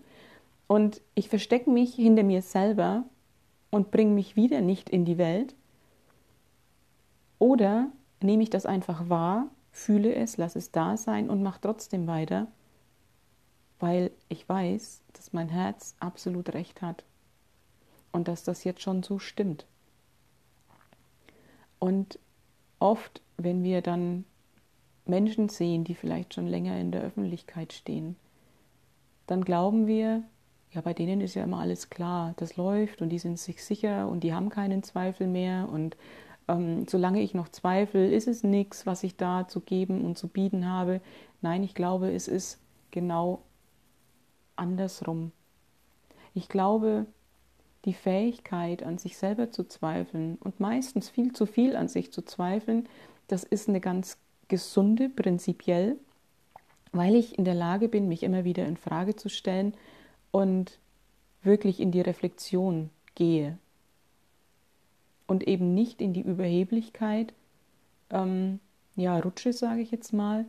und 0.67 1.01
ich 1.15 1.29
verstecke 1.29 1.69
mich 1.69 1.95
hinter 1.95 2.23
mir 2.23 2.41
selber 2.41 3.03
und 3.71 3.91
bringe 3.91 4.13
mich 4.13 4.35
wieder 4.35 4.61
nicht 4.61 4.89
in 4.89 5.05
die 5.05 5.17
Welt. 5.17 5.55
Oder 7.37 7.87
nehme 8.21 8.43
ich 8.43 8.49
das 8.49 8.65
einfach 8.65 9.09
wahr, 9.09 9.49
fühle 9.71 10.13
es, 10.13 10.37
lasse 10.37 10.59
es 10.59 10.71
da 10.71 10.97
sein 10.97 11.29
und 11.29 11.43
mache 11.43 11.61
trotzdem 11.61 12.07
weiter, 12.07 12.47
weil 13.79 14.11
ich 14.27 14.47
weiß, 14.47 15.01
dass 15.13 15.33
mein 15.33 15.49
Herz 15.49 15.95
absolut 15.99 16.53
recht 16.53 16.81
hat 16.81 17.03
und 18.11 18.27
dass 18.27 18.43
das 18.43 18.63
jetzt 18.63 18.81
schon 18.81 19.03
so 19.03 19.19
stimmt. 19.19 19.65
Und 21.79 22.19
oft, 22.79 23.21
wenn 23.37 23.63
wir 23.63 23.81
dann 23.81 24.25
Menschen 25.05 25.49
sehen, 25.49 25.83
die 25.83 25.95
vielleicht 25.95 26.33
schon 26.33 26.47
länger 26.47 26.79
in 26.79 26.91
der 26.91 27.01
Öffentlichkeit 27.01 27.73
stehen, 27.73 28.15
dann 29.27 29.43
glauben 29.43 29.87
wir, 29.87 30.23
ja, 30.71 30.81
bei 30.81 30.93
denen 30.93 31.21
ist 31.21 31.35
ja 31.35 31.43
immer 31.43 31.59
alles 31.59 31.89
klar, 31.89 32.33
das 32.37 32.57
läuft 32.57 33.01
und 33.01 33.09
die 33.09 33.19
sind 33.19 33.39
sich 33.39 33.63
sicher 33.63 34.07
und 34.07 34.23
die 34.23 34.33
haben 34.33 34.49
keinen 34.49 34.83
Zweifel 34.83 35.27
mehr 35.27 35.69
und 35.69 35.97
ähm, 36.47 36.87
solange 36.87 37.21
ich 37.21 37.33
noch 37.33 37.49
zweifle, 37.49 38.09
ist 38.09 38.27
es 38.27 38.43
nichts, 38.43 38.85
was 38.85 39.03
ich 39.03 39.15
da 39.15 39.47
zu 39.47 39.61
geben 39.61 40.03
und 40.03 40.17
zu 40.17 40.27
bieten 40.27 40.67
habe. 40.67 41.01
Nein, 41.41 41.63
ich 41.63 41.73
glaube, 41.73 42.11
es 42.11 42.27
ist 42.27 42.59
genau 42.91 43.43
andersrum. 44.55 45.31
Ich 46.33 46.49
glaube, 46.49 47.05
die 47.85 47.93
Fähigkeit, 47.93 48.83
an 48.83 48.97
sich 48.97 49.17
selber 49.17 49.51
zu 49.51 49.63
zweifeln 49.63 50.37
und 50.41 50.59
meistens 50.59 51.09
viel 51.09 51.33
zu 51.33 51.45
viel 51.45 51.75
an 51.75 51.87
sich 51.87 52.11
zu 52.11 52.21
zweifeln, 52.21 52.87
das 53.27 53.43
ist 53.43 53.69
eine 53.69 53.79
ganz 53.79 54.17
gesunde, 54.47 55.09
prinzipiell, 55.09 55.97
weil 56.91 57.15
ich 57.15 57.37
in 57.37 57.45
der 57.45 57.55
Lage 57.55 57.87
bin, 57.87 58.07
mich 58.07 58.23
immer 58.23 58.43
wieder 58.43 58.65
in 58.65 58.77
Frage 58.77 59.15
zu 59.15 59.29
stellen 59.29 59.73
und 60.31 60.79
wirklich 61.43 61.79
in 61.79 61.91
die 61.91 62.01
Reflexion 62.01 62.89
gehe. 63.15 63.57
Und 65.27 65.47
eben 65.47 65.73
nicht 65.75 66.01
in 66.01 66.13
die 66.13 66.21
Überheblichkeit, 66.21 67.33
ähm, 68.09 68.59
ja, 68.95 69.19
rutsche, 69.19 69.53
sage 69.53 69.81
ich 69.81 69.91
jetzt 69.91 70.11
mal, 70.11 70.45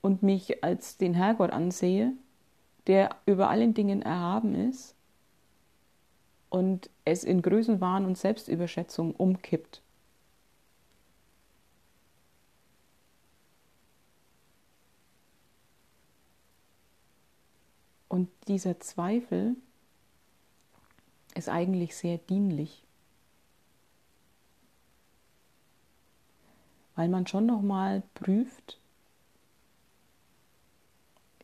und 0.00 0.22
mich 0.22 0.62
als 0.64 0.96
den 0.96 1.14
Herrgott 1.14 1.50
ansehe, 1.50 2.12
der 2.88 3.10
über 3.26 3.48
allen 3.48 3.74
Dingen 3.74 4.02
erhaben 4.02 4.54
ist 4.54 4.94
und 6.50 6.90
es 7.04 7.24
in 7.24 7.42
Größenwahn 7.42 8.04
und 8.06 8.16
Selbstüberschätzung 8.16 9.14
umkippt. 9.14 9.82
Und 18.08 18.30
dieser 18.48 18.80
Zweifel 18.80 19.56
ist 21.34 21.48
eigentlich 21.48 21.94
sehr 21.94 22.18
dienlich, 22.18 22.82
weil 26.96 27.08
man 27.08 27.26
schon 27.26 27.46
noch 27.46 27.60
mal 27.60 28.02
prüft, 28.14 28.80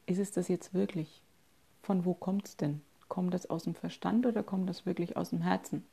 ist 0.06 0.18
es 0.18 0.32
das 0.32 0.48
jetzt 0.48 0.74
wirklich? 0.74 1.22
Von 1.82 2.04
wo 2.04 2.14
kommt 2.14 2.48
es 2.48 2.56
denn? 2.56 2.82
Kommt 3.08 3.34
das 3.34 3.48
aus 3.50 3.64
dem 3.64 3.74
Verstand 3.74 4.26
oder 4.26 4.42
kommt 4.42 4.68
das 4.68 4.86
wirklich 4.86 5.16
aus 5.16 5.30
dem 5.30 5.42
Herzen? 5.42 5.84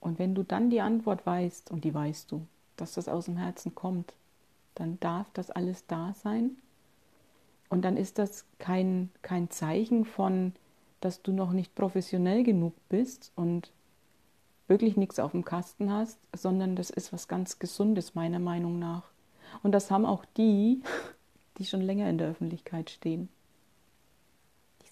Und 0.00 0.18
wenn 0.18 0.34
du 0.34 0.42
dann 0.42 0.70
die 0.70 0.80
Antwort 0.80 1.26
weißt, 1.26 1.70
und 1.70 1.84
die 1.84 1.94
weißt 1.94 2.32
du, 2.32 2.46
dass 2.76 2.94
das 2.94 3.08
aus 3.08 3.26
dem 3.26 3.36
Herzen 3.36 3.74
kommt, 3.74 4.14
dann 4.74 4.98
darf 5.00 5.30
das 5.34 5.50
alles 5.50 5.86
da 5.86 6.14
sein. 6.14 6.56
Und 7.68 7.82
dann 7.82 7.96
ist 7.96 8.18
das 8.18 8.46
kein, 8.58 9.10
kein 9.22 9.50
Zeichen 9.50 10.04
von, 10.04 10.54
dass 11.00 11.22
du 11.22 11.32
noch 11.32 11.52
nicht 11.52 11.74
professionell 11.74 12.42
genug 12.42 12.72
bist 12.88 13.32
und 13.36 13.70
wirklich 14.68 14.96
nichts 14.96 15.18
auf 15.18 15.32
dem 15.32 15.44
Kasten 15.44 15.92
hast, 15.92 16.18
sondern 16.34 16.76
das 16.76 16.90
ist 16.90 17.12
was 17.12 17.28
ganz 17.28 17.58
Gesundes, 17.58 18.14
meiner 18.14 18.38
Meinung 18.38 18.78
nach. 18.78 19.04
Und 19.62 19.72
das 19.72 19.90
haben 19.90 20.06
auch 20.06 20.24
die, 20.36 20.82
die 21.58 21.66
schon 21.66 21.82
länger 21.82 22.08
in 22.08 22.18
der 22.18 22.30
Öffentlichkeit 22.30 22.88
stehen 22.88 23.28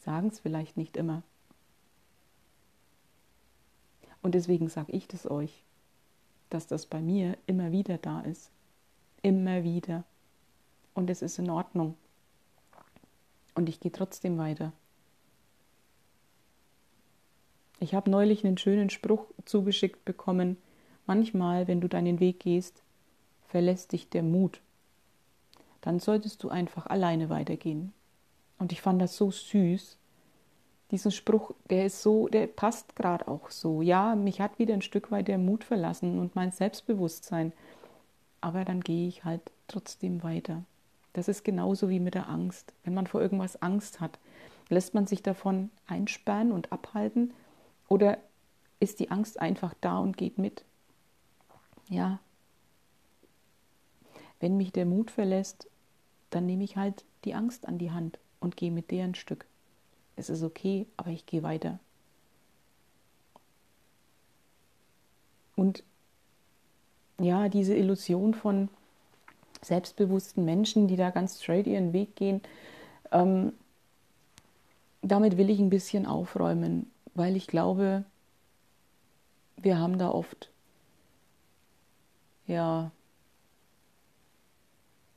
sagen 0.08 0.28
es 0.28 0.40
vielleicht 0.40 0.78
nicht 0.78 0.96
immer. 0.96 1.22
Und 4.22 4.34
deswegen 4.34 4.70
sage 4.70 4.90
ich 4.92 5.06
das 5.06 5.30
euch, 5.30 5.62
dass 6.48 6.66
das 6.66 6.86
bei 6.86 7.02
mir 7.02 7.36
immer 7.46 7.72
wieder 7.72 7.98
da 7.98 8.22
ist. 8.22 8.50
Immer 9.20 9.64
wieder. 9.64 10.04
Und 10.94 11.10
es 11.10 11.20
ist 11.20 11.38
in 11.38 11.50
Ordnung. 11.50 11.94
Und 13.54 13.68
ich 13.68 13.80
gehe 13.80 13.92
trotzdem 13.92 14.38
weiter. 14.38 14.72
Ich 17.78 17.92
habe 17.92 18.10
neulich 18.10 18.46
einen 18.46 18.56
schönen 18.56 18.88
Spruch 18.88 19.26
zugeschickt 19.44 20.06
bekommen. 20.06 20.56
Manchmal, 21.04 21.68
wenn 21.68 21.82
du 21.82 21.88
deinen 21.88 22.18
Weg 22.18 22.40
gehst, 22.40 22.82
verlässt 23.46 23.92
dich 23.92 24.08
der 24.08 24.22
Mut. 24.22 24.62
Dann 25.82 26.00
solltest 26.00 26.42
du 26.42 26.48
einfach 26.48 26.86
alleine 26.86 27.28
weitergehen. 27.28 27.92
Und 28.58 28.72
ich 28.72 28.80
fand 28.80 29.02
das 29.02 29.14
so 29.18 29.30
süß. 29.30 29.97
Diesen 30.90 31.10
Spruch, 31.10 31.52
der 31.68 31.86
ist 31.86 32.02
so, 32.02 32.28
der 32.28 32.46
passt 32.46 32.96
gerade 32.96 33.28
auch 33.28 33.50
so. 33.50 33.82
Ja, 33.82 34.14
mich 34.14 34.40
hat 34.40 34.58
wieder 34.58 34.74
ein 34.74 34.82
Stück 34.82 35.10
weit 35.10 35.28
der 35.28 35.38
Mut 35.38 35.64
verlassen 35.64 36.18
und 36.18 36.34
mein 36.34 36.50
Selbstbewusstsein. 36.50 37.52
Aber 38.40 38.64
dann 38.64 38.80
gehe 38.80 39.08
ich 39.08 39.24
halt 39.24 39.42
trotzdem 39.66 40.22
weiter. 40.22 40.62
Das 41.12 41.28
ist 41.28 41.44
genauso 41.44 41.88
wie 41.88 42.00
mit 42.00 42.14
der 42.14 42.28
Angst. 42.28 42.72
Wenn 42.84 42.94
man 42.94 43.06
vor 43.06 43.20
irgendwas 43.20 43.60
Angst 43.60 44.00
hat, 44.00 44.18
lässt 44.68 44.94
man 44.94 45.06
sich 45.06 45.22
davon 45.22 45.70
einsperren 45.86 46.52
und 46.52 46.72
abhalten 46.72 47.34
oder 47.88 48.18
ist 48.80 49.00
die 49.00 49.10
Angst 49.10 49.40
einfach 49.40 49.74
da 49.80 49.98
und 49.98 50.16
geht 50.16 50.38
mit? 50.38 50.64
Ja. 51.88 52.20
Wenn 54.40 54.56
mich 54.56 54.72
der 54.72 54.86
Mut 54.86 55.10
verlässt, 55.10 55.68
dann 56.30 56.46
nehme 56.46 56.64
ich 56.64 56.76
halt 56.76 57.04
die 57.24 57.34
Angst 57.34 57.66
an 57.66 57.78
die 57.78 57.90
Hand 57.90 58.18
und 58.40 58.56
gehe 58.56 58.70
mit 58.70 58.90
der 58.90 59.04
ein 59.04 59.14
Stück. 59.14 59.47
Es 60.18 60.28
ist 60.28 60.42
okay, 60.42 60.86
aber 60.96 61.10
ich 61.10 61.26
gehe 61.26 61.44
weiter. 61.44 61.78
Und 65.54 65.84
ja, 67.20 67.48
diese 67.48 67.74
Illusion 67.76 68.34
von 68.34 68.68
selbstbewussten 69.62 70.44
Menschen, 70.44 70.88
die 70.88 70.96
da 70.96 71.10
ganz 71.10 71.40
straight 71.40 71.68
ihren 71.68 71.92
Weg 71.92 72.16
gehen, 72.16 72.42
ähm, 73.12 73.52
damit 75.02 75.36
will 75.36 75.50
ich 75.50 75.60
ein 75.60 75.70
bisschen 75.70 76.04
aufräumen, 76.04 76.90
weil 77.14 77.36
ich 77.36 77.46
glaube, 77.46 78.04
wir 79.56 79.78
haben 79.78 79.98
da 79.98 80.10
oft 80.10 80.50
ja, 82.48 82.90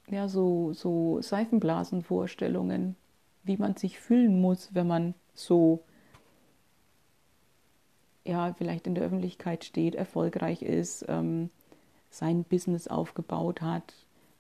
ja 0.08 0.27
so, 0.27 0.74
so 0.74 1.22
Seifenblasenvorstellungen 1.24 2.96
wie 3.43 3.57
man 3.57 3.75
sich 3.75 4.00
fühlen 4.00 4.41
muss, 4.41 4.74
wenn 4.74 4.88
man 4.88 5.13
so 5.33 5.83
ja, 8.24 8.53
vielleicht 8.53 8.88
in 8.88 8.95
der 8.95 9.03
Öffentlichkeit 9.03 9.65
steht, 9.65 9.95
erfolgreich 9.95 10.62
ist, 10.62 11.05
ähm, 11.07 11.50
sein 12.10 12.43
Business 12.43 12.88
aufgebaut 12.88 13.62
hat, 13.62 13.93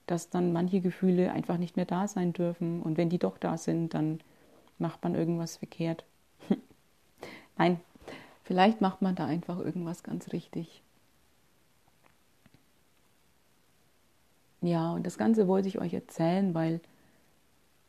dass 0.07 0.29
dann 0.29 0.53
manche 0.53 0.81
Gefühle 0.81 1.31
einfach 1.31 1.57
nicht 1.57 1.77
mehr 1.77 1.85
da 1.85 2.07
sein 2.07 2.33
dürfen. 2.33 2.81
Und 2.81 2.97
wenn 2.97 3.09
die 3.09 3.17
doch 3.17 3.37
da 3.37 3.57
sind, 3.57 3.93
dann 3.93 4.19
macht 4.77 5.03
man 5.03 5.15
irgendwas 5.15 5.57
verkehrt. 5.57 6.05
Nein, 7.57 7.79
vielleicht 8.43 8.81
macht 8.81 9.01
man 9.01 9.15
da 9.15 9.25
einfach 9.25 9.59
irgendwas 9.59 10.03
ganz 10.03 10.31
richtig. 10.33 10.81
Ja, 14.61 14.93
und 14.93 15.07
das 15.07 15.17
Ganze 15.17 15.47
wollte 15.47 15.67
ich 15.67 15.79
euch 15.79 15.93
erzählen, 15.93 16.53
weil 16.53 16.81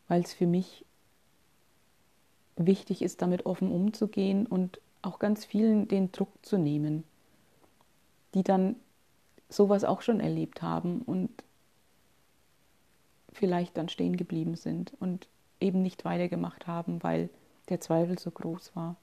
es 0.09 0.33
für 0.33 0.47
mich 0.47 0.85
wichtig 2.55 3.01
ist, 3.01 3.21
damit 3.21 3.45
offen 3.45 3.71
umzugehen 3.71 4.45
und 4.45 4.79
auch 5.01 5.19
ganz 5.19 5.45
vielen 5.45 5.87
den 5.87 6.11
Druck 6.11 6.29
zu 6.43 6.57
nehmen, 6.57 7.03
die 8.33 8.43
dann 8.43 8.75
sowas 9.49 9.83
auch 9.83 10.01
schon 10.01 10.19
erlebt 10.19 10.61
haben 10.61 11.01
und 11.01 11.29
vielleicht 13.31 13.77
dann 13.77 13.89
stehen 13.89 14.17
geblieben 14.17 14.55
sind 14.55 14.93
und 14.99 15.27
eben 15.59 15.81
nicht 15.81 16.05
weitergemacht 16.05 16.67
haben, 16.67 17.01
weil 17.03 17.29
der 17.69 17.79
Zweifel 17.79 18.17
so 18.19 18.31
groß 18.31 18.75
war. 18.75 18.95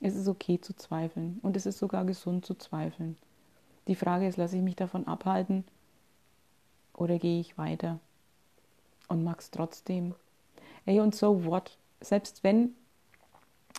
Es 0.00 0.14
ist 0.14 0.28
okay 0.28 0.60
zu 0.60 0.74
zweifeln 0.74 1.40
und 1.42 1.56
es 1.56 1.66
ist 1.66 1.78
sogar 1.78 2.04
gesund 2.04 2.46
zu 2.46 2.54
zweifeln. 2.54 3.16
Die 3.88 3.96
Frage 3.96 4.28
ist, 4.28 4.36
lasse 4.36 4.56
ich 4.56 4.62
mich 4.62 4.76
davon 4.76 5.06
abhalten 5.06 5.64
oder 6.94 7.18
gehe 7.18 7.40
ich 7.40 7.58
weiter 7.58 7.98
und 9.08 9.24
mag 9.24 9.40
es 9.40 9.50
trotzdem? 9.50 10.14
Ey, 10.86 11.00
und 11.00 11.14
so 11.14 11.44
what? 11.44 11.76
Selbst 12.00 12.44
wenn 12.44 12.74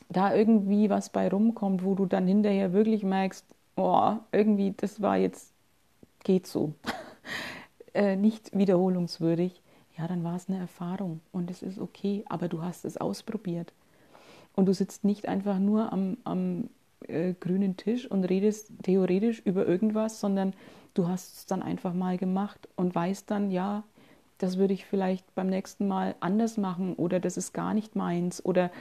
da 0.09 0.33
irgendwie 0.33 0.89
was 0.89 1.09
bei 1.09 1.29
rumkommt, 1.29 1.83
wo 1.83 1.95
du 1.95 2.05
dann 2.05 2.27
hinterher 2.27 2.73
wirklich 2.73 3.03
merkst, 3.03 3.45
oh, 3.75 4.13
irgendwie, 4.31 4.73
das 4.75 5.01
war 5.01 5.17
jetzt, 5.17 5.53
geht 6.23 6.47
so, 6.47 6.73
äh, 7.93 8.15
nicht 8.15 8.57
wiederholungswürdig, 8.57 9.61
ja, 9.97 10.07
dann 10.07 10.23
war 10.23 10.35
es 10.35 10.49
eine 10.49 10.59
Erfahrung 10.59 11.19
und 11.31 11.51
es 11.51 11.61
ist 11.61 11.79
okay, 11.79 12.23
aber 12.29 12.47
du 12.47 12.61
hast 12.61 12.85
es 12.85 12.97
ausprobiert. 12.97 13.73
Und 14.55 14.65
du 14.65 14.73
sitzt 14.73 15.03
nicht 15.03 15.27
einfach 15.27 15.59
nur 15.59 15.91
am, 15.93 16.17
am 16.23 16.69
äh, 17.07 17.33
grünen 17.33 17.77
Tisch 17.77 18.09
und 18.09 18.23
redest 18.23 18.71
theoretisch 18.83 19.39
über 19.45 19.65
irgendwas, 19.67 20.19
sondern 20.19 20.53
du 20.93 21.07
hast 21.07 21.37
es 21.37 21.45
dann 21.45 21.61
einfach 21.61 21.93
mal 21.93 22.17
gemacht 22.17 22.67
und 22.75 22.93
weißt 22.95 23.29
dann, 23.29 23.51
ja, 23.51 23.83
das 24.39 24.57
würde 24.57 24.73
ich 24.73 24.85
vielleicht 24.85 25.35
beim 25.35 25.47
nächsten 25.47 25.87
Mal 25.87 26.15
anders 26.19 26.57
machen 26.57 26.95
oder 26.95 27.19
das 27.19 27.37
ist 27.37 27.53
gar 27.53 27.73
nicht 27.73 27.95
meins 27.95 28.43
oder 28.43 28.71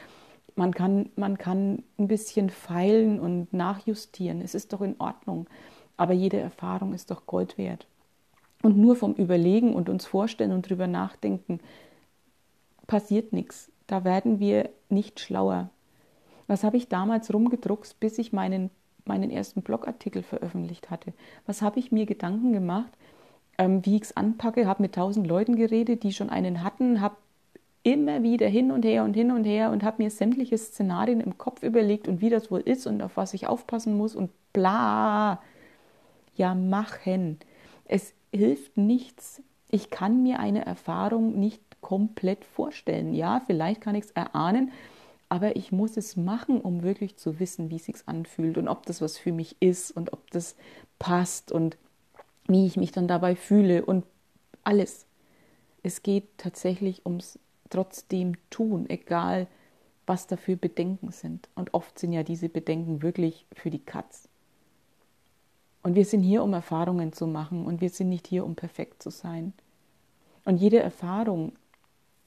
man 0.56 0.72
kann, 0.74 1.10
man 1.14 1.38
kann 1.38 1.84
ein 1.98 2.08
bisschen 2.08 2.50
feilen 2.50 3.20
und 3.20 3.52
nachjustieren. 3.52 4.40
Es 4.40 4.54
ist 4.54 4.72
doch 4.72 4.80
in 4.80 4.96
Ordnung. 4.98 5.46
Aber 5.96 6.12
jede 6.12 6.38
Erfahrung 6.38 6.94
ist 6.94 7.10
doch 7.10 7.26
Gold 7.26 7.58
wert. 7.58 7.86
Und 8.62 8.76
nur 8.76 8.96
vom 8.96 9.14
Überlegen 9.14 9.74
und 9.74 9.88
uns 9.88 10.06
vorstellen 10.06 10.52
und 10.52 10.68
drüber 10.68 10.86
nachdenken 10.86 11.60
passiert 12.86 13.32
nichts. 13.32 13.70
Da 13.86 14.04
werden 14.04 14.40
wir 14.40 14.70
nicht 14.88 15.20
schlauer. 15.20 15.70
Was 16.48 16.64
habe 16.64 16.76
ich 16.76 16.88
damals 16.88 17.32
rumgedruckt, 17.32 18.00
bis 18.00 18.18
ich 18.18 18.32
meinen, 18.32 18.70
meinen 19.04 19.30
ersten 19.30 19.62
Blogartikel 19.62 20.22
veröffentlicht 20.22 20.90
hatte? 20.90 21.12
Was 21.46 21.62
habe 21.62 21.78
ich 21.78 21.92
mir 21.92 22.06
Gedanken 22.06 22.52
gemacht, 22.52 22.90
ähm, 23.58 23.84
wie 23.84 23.96
ich 23.96 24.02
es 24.02 24.16
anpacke? 24.16 24.66
Habe 24.66 24.82
mit 24.82 24.94
tausend 24.94 25.26
Leuten 25.26 25.56
geredet, 25.56 26.02
die 26.04 26.12
schon 26.12 26.30
einen 26.30 26.62
hatten, 26.62 27.00
habe 27.00 27.16
immer 27.82 28.22
wieder 28.22 28.46
hin 28.48 28.70
und 28.70 28.84
her 28.84 29.04
und 29.04 29.14
hin 29.14 29.30
und 29.30 29.44
her 29.44 29.70
und 29.70 29.82
habe 29.82 30.02
mir 30.02 30.10
sämtliche 30.10 30.58
Szenarien 30.58 31.20
im 31.20 31.38
Kopf 31.38 31.62
überlegt 31.62 32.08
und 32.08 32.20
wie 32.20 32.30
das 32.30 32.50
wohl 32.50 32.60
ist 32.60 32.86
und 32.86 33.02
auf 33.02 33.16
was 33.16 33.34
ich 33.34 33.46
aufpassen 33.46 33.96
muss 33.96 34.14
und 34.14 34.30
bla. 34.52 35.40
Ja, 36.34 36.54
machen. 36.54 37.38
Es 37.84 38.14
hilft 38.32 38.76
nichts. 38.76 39.42
Ich 39.70 39.90
kann 39.90 40.22
mir 40.22 40.38
eine 40.38 40.64
Erfahrung 40.64 41.38
nicht 41.38 41.62
komplett 41.80 42.44
vorstellen. 42.44 43.14
Ja, 43.14 43.42
vielleicht 43.46 43.80
kann 43.80 43.94
ich 43.94 44.04
es 44.04 44.10
erahnen, 44.12 44.72
aber 45.28 45.56
ich 45.56 45.72
muss 45.72 45.96
es 45.96 46.16
machen, 46.16 46.60
um 46.60 46.82
wirklich 46.82 47.16
zu 47.16 47.40
wissen, 47.40 47.70
wie 47.70 47.76
es 47.76 47.84
sich 47.84 47.96
anfühlt 48.06 48.58
und 48.58 48.68
ob 48.68 48.86
das 48.86 49.00
was 49.00 49.18
für 49.18 49.32
mich 49.32 49.56
ist 49.60 49.90
und 49.90 50.12
ob 50.12 50.30
das 50.30 50.56
passt 50.98 51.52
und 51.52 51.76
wie 52.48 52.66
ich 52.66 52.76
mich 52.76 52.90
dann 52.90 53.06
dabei 53.06 53.36
fühle 53.36 53.84
und 53.84 54.04
alles. 54.64 55.06
Es 55.82 56.02
geht 56.02 56.24
tatsächlich 56.38 57.06
ums 57.06 57.38
trotzdem 57.70 58.36
tun, 58.50 58.88
egal 58.88 59.46
was 60.06 60.26
dafür 60.26 60.56
Bedenken 60.56 61.12
sind. 61.12 61.48
Und 61.54 61.74
oft 61.74 61.98
sind 61.98 62.12
ja 62.12 62.22
diese 62.22 62.48
Bedenken 62.48 63.02
wirklich 63.02 63.46
für 63.52 63.70
die 63.70 63.78
Katz. 63.78 64.28
Und 65.82 65.94
wir 65.94 66.04
sind 66.04 66.22
hier, 66.22 66.42
um 66.42 66.52
Erfahrungen 66.54 67.12
zu 67.12 67.26
machen 67.26 67.66
und 67.66 67.80
wir 67.80 67.90
sind 67.90 68.08
nicht 68.08 68.26
hier, 68.26 68.44
um 68.44 68.56
perfekt 68.56 69.02
zu 69.02 69.10
sein. 69.10 69.52
Und 70.44 70.56
jede 70.56 70.80
Erfahrung 70.80 71.52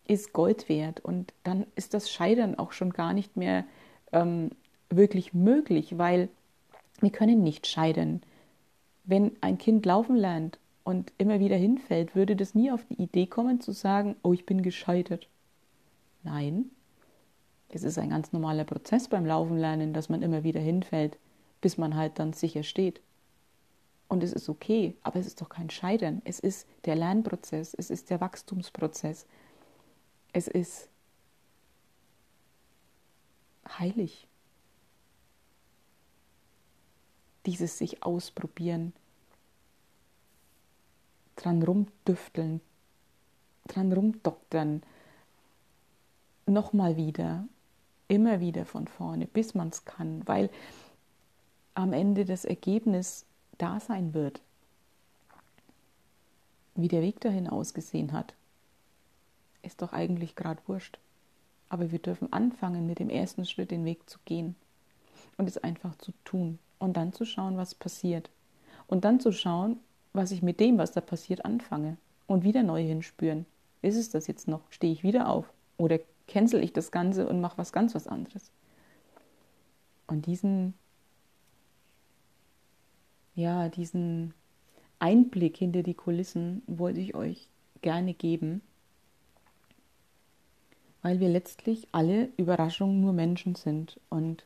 ist 0.07 0.33
Gold 0.33 0.69
wert 0.69 0.99
und 0.99 1.33
dann 1.43 1.65
ist 1.75 1.93
das 1.93 2.11
Scheitern 2.11 2.57
auch 2.57 2.71
schon 2.71 2.91
gar 2.91 3.13
nicht 3.13 3.35
mehr 3.35 3.65
ähm, 4.11 4.51
wirklich 4.89 5.33
möglich, 5.33 5.97
weil 5.97 6.29
wir 6.99 7.11
können 7.11 7.43
nicht 7.43 7.65
scheitern. 7.67 8.21
Wenn 9.03 9.31
ein 9.41 9.57
Kind 9.57 9.85
laufen 9.85 10.15
lernt 10.15 10.59
und 10.83 11.11
immer 11.17 11.39
wieder 11.39 11.55
hinfällt, 11.55 12.15
würde 12.15 12.35
das 12.35 12.55
nie 12.55 12.71
auf 12.71 12.85
die 12.85 13.01
Idee 13.01 13.27
kommen 13.27 13.61
zu 13.61 13.71
sagen, 13.71 14.15
oh, 14.23 14.33
ich 14.33 14.45
bin 14.45 14.61
gescheitert. 14.61 15.27
Nein, 16.23 16.69
es 17.69 17.83
ist 17.83 17.97
ein 17.97 18.09
ganz 18.09 18.33
normaler 18.33 18.65
Prozess 18.65 19.07
beim 19.07 19.25
Laufen 19.25 19.57
lernen, 19.57 19.93
dass 19.93 20.09
man 20.09 20.21
immer 20.21 20.43
wieder 20.43 20.59
hinfällt, 20.59 21.17
bis 21.61 21.77
man 21.77 21.95
halt 21.95 22.19
dann 22.19 22.33
sicher 22.33 22.63
steht. 22.63 23.01
Und 24.07 24.23
es 24.23 24.33
ist 24.33 24.49
okay, 24.49 24.97
aber 25.03 25.19
es 25.19 25.25
ist 25.25 25.39
doch 25.39 25.47
kein 25.47 25.69
Scheitern. 25.69 26.21
Es 26.25 26.39
ist 26.39 26.67
der 26.83 26.97
Lernprozess, 26.97 27.73
es 27.73 27.89
ist 27.89 28.09
der 28.09 28.19
Wachstumsprozess. 28.19 29.25
Es 30.33 30.49
ist 30.49 30.89
heilig. 33.79 34.27
Dieses 37.45 37.77
sich 37.77 38.03
ausprobieren, 38.03 38.93
dran 41.35 41.63
rumdüfteln, 41.63 42.61
dran 43.67 43.91
rumdoktern, 43.91 44.83
nochmal 46.45 46.97
wieder, 46.97 47.45
immer 48.07 48.39
wieder 48.39 48.65
von 48.65 48.87
vorne, 48.87 49.25
bis 49.25 49.55
man 49.55 49.69
es 49.69 49.85
kann, 49.85 50.27
weil 50.27 50.49
am 51.73 51.93
Ende 51.93 52.25
das 52.25 52.45
Ergebnis 52.45 53.25
da 53.57 53.79
sein 53.79 54.13
wird, 54.13 54.41
wie 56.75 56.87
der 56.87 57.01
Weg 57.01 57.19
dahin 57.21 57.47
ausgesehen 57.47 58.11
hat, 58.11 58.33
ist 59.61 59.81
doch 59.81 59.93
eigentlich 59.93 60.35
gerade 60.35 60.61
wurscht. 60.67 60.99
Aber 61.69 61.91
wir 61.91 61.99
dürfen 61.99 62.33
anfangen, 62.33 62.85
mit 62.85 62.99
dem 62.99 63.09
ersten 63.09 63.45
Schritt 63.45 63.71
den 63.71 63.85
Weg 63.85 64.09
zu 64.09 64.19
gehen 64.25 64.55
und 65.37 65.47
es 65.47 65.57
einfach 65.57 65.95
zu 65.97 66.11
tun 66.25 66.59
und 66.81 66.97
dann 66.97 67.13
zu 67.13 67.25
schauen, 67.25 67.57
was 67.57 67.75
passiert. 67.75 68.29
Und 68.87 69.05
dann 69.05 69.19
zu 69.19 69.31
schauen, 69.31 69.79
was 70.13 70.31
ich 70.31 70.41
mit 70.41 70.59
dem, 70.59 70.77
was 70.77 70.91
da 70.91 70.99
passiert, 70.99 71.45
anfange 71.45 71.97
und 72.25 72.43
wieder 72.43 72.63
neu 72.63 72.83
hinspüren. 72.83 73.45
Ist 73.83 73.95
es 73.95 74.09
das 74.09 74.27
jetzt 74.27 74.47
noch? 74.47 74.61
Stehe 74.71 74.91
ich 74.91 75.03
wieder 75.03 75.29
auf? 75.29 75.53
Oder 75.77 75.99
cancel 76.27 76.63
ich 76.63 76.73
das 76.73 76.91
Ganze 76.91 77.27
und 77.29 77.39
mache 77.39 77.57
was 77.57 77.71
ganz 77.71 77.93
was 77.93 78.07
anderes. 78.07 78.51
Und 80.07 80.25
diesen, 80.25 80.73
ja, 83.35 83.69
diesen 83.69 84.33
Einblick 84.99 85.57
hinter 85.57 85.83
die 85.83 85.93
Kulissen 85.93 86.63
wollte 86.65 86.99
ich 86.99 87.13
euch 87.15 87.47
gerne 87.81 88.13
geben, 88.13 88.61
weil 91.03 91.19
wir 91.19 91.29
letztlich 91.29 91.87
alle 91.91 92.29
Überraschungen 92.37 93.01
nur 93.01 93.13
Menschen 93.13 93.55
sind 93.55 93.99
und 94.09 94.45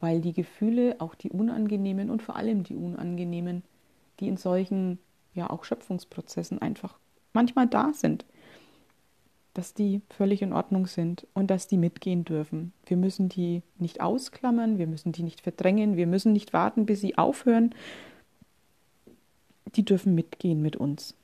weil 0.00 0.20
die 0.20 0.32
Gefühle, 0.32 0.96
auch 0.98 1.14
die 1.14 1.30
unangenehmen 1.30 2.10
und 2.10 2.22
vor 2.22 2.36
allem 2.36 2.62
die 2.62 2.76
unangenehmen, 2.76 3.62
die 4.20 4.28
in 4.28 4.36
solchen 4.36 4.98
ja 5.34 5.50
auch 5.50 5.64
Schöpfungsprozessen 5.64 6.60
einfach 6.60 6.98
manchmal 7.32 7.66
da 7.66 7.92
sind, 7.92 8.24
dass 9.54 9.72
die 9.72 10.02
völlig 10.10 10.42
in 10.42 10.52
Ordnung 10.52 10.86
sind 10.86 11.26
und 11.32 11.50
dass 11.50 11.66
die 11.66 11.78
mitgehen 11.78 12.24
dürfen. 12.24 12.72
Wir 12.84 12.96
müssen 12.96 13.28
die 13.28 13.62
nicht 13.78 14.00
ausklammern, 14.00 14.78
wir 14.78 14.86
müssen 14.86 15.12
die 15.12 15.22
nicht 15.22 15.40
verdrängen, 15.40 15.96
wir 15.96 16.06
müssen 16.06 16.32
nicht 16.32 16.52
warten, 16.52 16.84
bis 16.84 17.00
sie 17.00 17.16
aufhören. 17.16 17.74
Die 19.74 19.84
dürfen 19.84 20.14
mitgehen 20.14 20.60
mit 20.60 20.76
uns. 20.76 21.14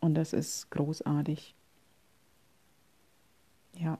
Und 0.00 0.14
das 0.14 0.32
ist 0.32 0.70
großartig. 0.70 1.54
Ja. 3.78 3.98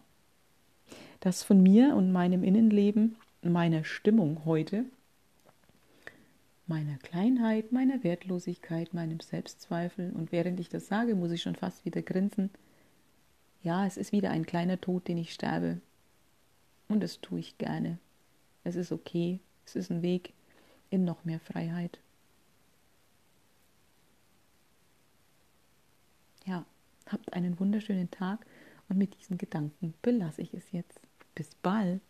Das 1.23 1.45
von 1.45 1.63
mir 1.63 1.95
und 1.95 2.11
meinem 2.11 2.43
Innenleben, 2.43 3.15
meiner 3.43 3.85
Stimmung 3.85 4.45
heute, 4.45 4.87
meiner 6.67 6.97
Kleinheit, 6.99 7.71
meiner 7.71 8.03
Wertlosigkeit, 8.03 8.93
meinem 8.93 9.21
Selbstzweifel. 9.21 10.11
Und 10.17 10.33
während 10.33 10.59
ich 10.59 10.69
das 10.69 10.89
sage, 10.89 11.15
muss 11.15 11.31
ich 11.31 11.41
schon 11.41 11.55
fast 11.55 11.85
wieder 11.85 12.03
grinsen. 12.03 12.51
Ja, 13.63 13.87
es 13.87 13.99
ist 13.99 14.11
wieder 14.11 14.31
ein 14.31 14.45
kleiner 14.45 14.81
Tod, 14.81 15.07
den 15.07 15.17
ich 15.17 15.33
sterbe. 15.33 15.81
Und 16.89 17.05
das 17.05 17.21
tue 17.21 17.39
ich 17.39 17.57
gerne. 17.57 17.99
Es 18.65 18.75
ist 18.75 18.91
okay. 18.91 19.39
Es 19.65 19.77
ist 19.77 19.93
ein 19.93 20.03
Weg 20.03 20.33
in 20.91 21.05
noch 21.05 21.25
mehr 21.25 21.39
Freiheit. 21.39 22.01
Ja, 26.47 26.67
habt 27.07 27.33
einen 27.33 27.61
wunderschönen 27.61 28.11
Tag 28.11 28.45
und 28.89 28.99
mit 28.99 29.17
diesen 29.21 29.39
Gedanken 29.39 29.95
belasse 30.03 30.43
ich 30.43 30.53
es 30.53 30.73
jetzt. 30.73 31.01
Bis 31.35 31.55
bald. 31.63 32.03